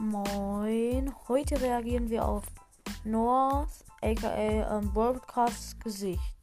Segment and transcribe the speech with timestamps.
[0.00, 1.12] Moin.
[1.26, 2.44] Heute reagieren wir auf
[3.02, 6.36] North, aka ähm, Broadcast Gesicht.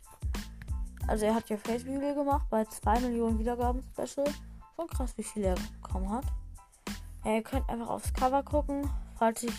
[1.07, 4.28] Also er hat ja Facebook gemacht bei 2 Millionen Wiedergaben Special.
[4.75, 6.25] Schon krass, wie viel er bekommen hat.
[7.23, 9.54] Ihr könnt einfach aufs Cover gucken, falls ich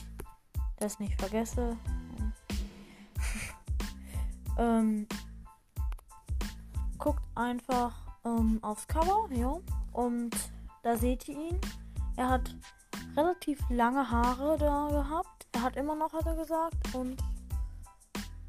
[0.76, 1.78] das nicht vergesse.
[4.58, 5.06] ähm,
[6.98, 7.94] guckt einfach
[8.26, 9.56] ähm, aufs Cover, ja.
[9.94, 10.36] Und
[10.82, 11.60] da seht ihr ihn.
[12.16, 12.54] Er hat
[13.16, 15.46] relativ lange Haare da gehabt.
[15.52, 16.94] Er hat immer noch, hat er gesagt.
[16.94, 17.16] Und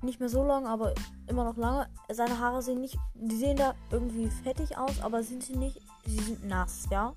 [0.02, 0.94] nicht mehr so lang, aber
[1.27, 1.88] immer noch lange.
[2.09, 5.81] Seine Haare sehen nicht, die sehen da irgendwie fettig aus, aber sind sie nicht.
[6.05, 7.13] Sie sind nass, ja.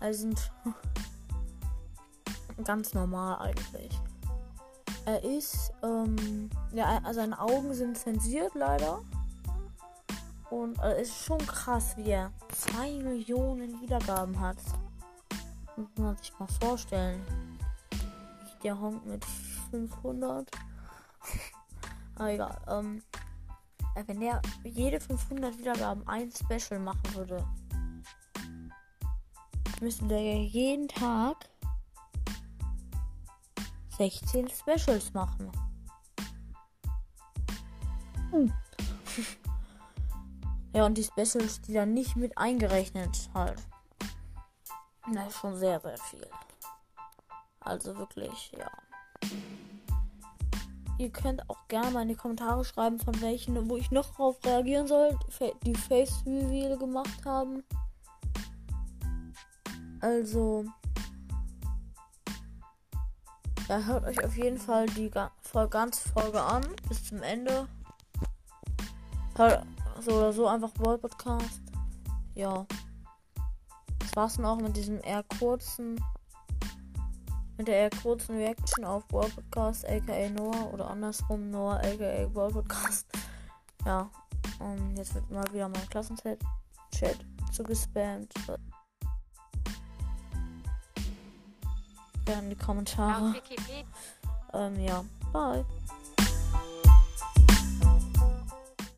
[0.00, 0.52] Also sind
[2.64, 3.98] ganz normal eigentlich.
[5.06, 9.00] Er ist, ähm, ja, seine Augen sind zensiert leider.
[10.50, 14.56] Und es äh, ist schon krass, wie er 2 Millionen Wiedergaben hat.
[15.76, 17.24] Muss man sich mal vorstellen.
[18.62, 19.24] Der Honk mit
[19.70, 20.50] 500.
[22.16, 22.60] Aber egal.
[22.68, 23.02] Ähm,
[23.94, 27.44] äh, wenn der jede 500 Wiedergaben ein Special machen würde,
[29.80, 31.36] müsste der ja jeden Tag
[33.98, 35.50] 16 Specials machen.
[38.30, 38.52] Hm.
[40.72, 43.62] ja, und die Specials, die dann nicht mit eingerechnet halt.
[45.06, 46.26] Ist schon sehr, sehr viel.
[47.60, 48.70] Also wirklich, ja.
[50.96, 54.36] Ihr könnt auch gerne mal in die Kommentare schreiben, von welchen, wo ich noch drauf
[54.44, 55.18] reagieren soll,
[55.64, 57.64] die Face Reveal gemacht haben.
[60.00, 60.64] Also,
[63.68, 67.68] ja, hört euch auf jeden Fall die ganze Folge an, bis zum Ende.
[69.36, 69.66] Hört
[70.00, 71.60] so oder so einfach World Podcast.
[72.34, 72.66] Ja
[74.16, 76.02] war's dann auch mit diesem eher kurzen,
[77.56, 82.54] mit der eher kurzen Reaction auf World Podcast, aka Noah, oder andersrum Noah, aka World
[82.54, 83.06] Podcast.
[83.86, 84.08] Ja,
[84.60, 86.38] und jetzt wird mal wieder mein Klassenchat
[86.90, 87.18] Chat
[87.52, 88.32] zugespammt.
[92.24, 93.34] Gerne die Kommentare.
[94.54, 95.66] Ähm, ja, bye.